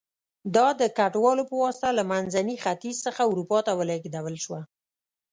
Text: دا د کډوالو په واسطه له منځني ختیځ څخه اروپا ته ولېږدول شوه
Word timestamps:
دا 0.55 0.67
د 0.81 0.83
کډوالو 0.97 1.43
په 1.49 1.55
واسطه 1.63 1.89
له 1.97 2.03
منځني 2.11 2.55
ختیځ 2.63 2.97
څخه 3.05 3.21
اروپا 3.31 3.59
ته 3.65 3.71
ولېږدول 3.79 4.35
شوه 4.43 4.61